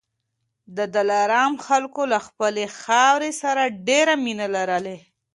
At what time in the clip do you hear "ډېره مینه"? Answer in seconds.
3.87-4.47